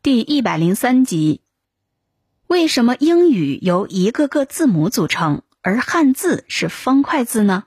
[0.00, 1.40] 第一百零三集：
[2.46, 7.64] 为什么英语由一个个字母组成，而汉字是方块字呢？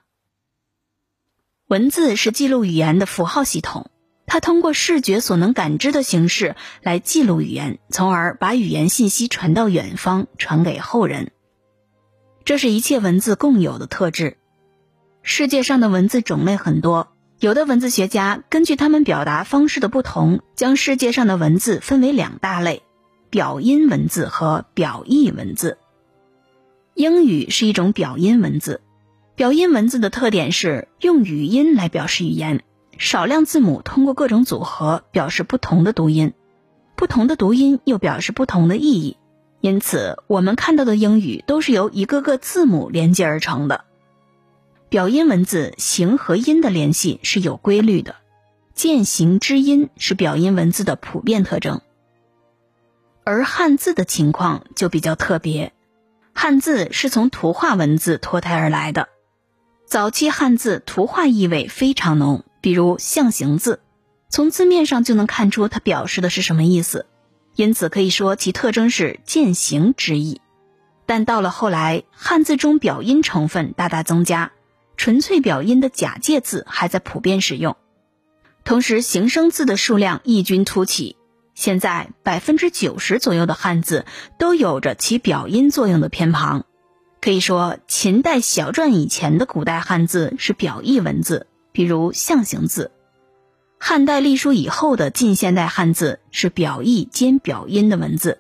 [1.68, 3.92] 文字是记录语言的符号系统，
[4.26, 11.34] 它通过视觉所能感知的形式来记录语言，从而把语言信息传到远方，传给后人。
[12.46, 14.38] 这是一切文字共有的特质。
[15.22, 17.14] 世界上的文字种类很多。
[17.42, 22.84] 有的文字学家根据他们表达方式的不同，将世界上的文字分为两大类：
[23.32, 25.80] 表音文字和表意文字。
[26.94, 28.82] 英语是一种表音文字。
[29.34, 32.62] 表音文字的特点是用语音来表示语言，
[33.00, 36.34] 少量字母通过各种组合表示不同的读音，
[36.96, 39.18] 不同的读音又表示不同的意义。
[39.62, 43.86] 因此，我们看到的英语都是由一个个字母连接而成的。
[44.92, 48.18] 表音文字形和音的联系是有规律的，
[48.74, 51.80] 渐形之音是表音文字的普遍特征。
[53.24, 55.72] 而汉字的情况就比较特别，
[56.34, 59.08] 汉字是从图画文字脱胎而来的。
[59.86, 63.80] 早期汉字图画意味非常浓，比如象形字，
[64.28, 67.06] 从字面上就能看出它表示的是什么意思，
[67.56, 70.42] 因此可以说其特征是渐形之意。
[71.06, 74.52] 但到了后来，汉字中表音成分大大增加。
[75.02, 77.76] 纯粹表音的假借字还在普遍使用，
[78.64, 81.18] 同时形声字的数量异军突起。
[81.56, 84.06] 现在百分之九十左右的汉字
[84.38, 86.66] 都有着起表音作用的偏旁，
[87.20, 92.92] 可以说秦代小篆以前的古代汉字是表意文字，比如象形字；
[93.80, 98.38] 汉代隶书以后的近现代汉字是表意兼表音的文字。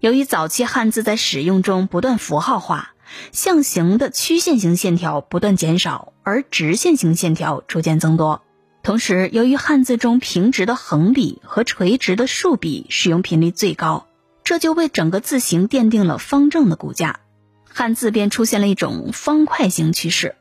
[0.00, 2.88] 由于早期汉字在使用中不断符号化。
[3.32, 8.42] 象形的曲线型线条不断减少，而直线型线条逐渐增多。
[8.82, 14.06] 同时，由于汉字中平直的横笔和垂直的竖笔使用频率最高，
[14.42, 17.20] 这就为整个字形奠定了方正的骨架，
[17.68, 20.34] 汉字便出现了一种方块形趋势。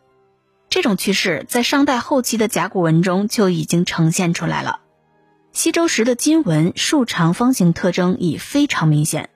[0.70, 4.80] 这种趋势在商代后期的甲骨文中就已经呈现出来了。
[5.52, 9.30] 西周时的金文竖长方形特征已非常明显。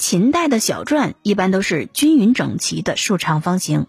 [0.00, 3.86] 秦代的小篆一般都是均匀整齐的竖长方形，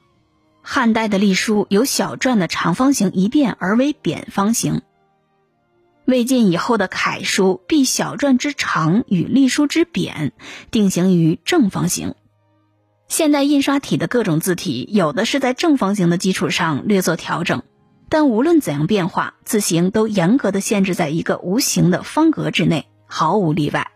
[0.62, 4.82] 汉代的隶书由小篆的长方形一变而为扁方形。
[6.04, 10.34] 魏晋以后的楷书必小篆之长与隶书之扁，
[10.70, 12.14] 定型于正方形。
[13.08, 17.64] 现代印刷体的各种字体，有的是在正方形的基础上略作调整，
[18.10, 23.92] 但无论怎样变化，字形都严格的限制在一个无形的方格之内，毫无例外。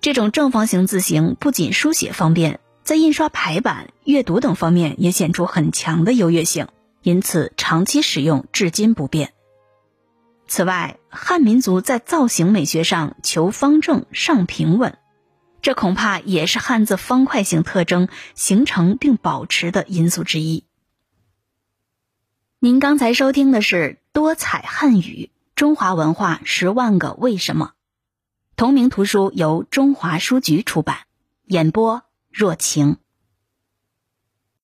[0.00, 6.68] 这种正方形字形不仅书写方便，在印刷排版、阅读等方面也显出很强的优越性，
[7.02, 9.32] 因此长期使用至今不变。
[10.46, 14.96] 此外，汉民族在造型美学上求方正、上平稳，
[15.60, 20.64] 这恐怕也是汉字方块形特征形成并保持的因素之一。
[22.60, 27.72] 您刚才收听的是多彩汉语中华文化十万个为什么。
[28.58, 31.02] 同名图书由中华书局出版，
[31.44, 32.96] 演播若晴。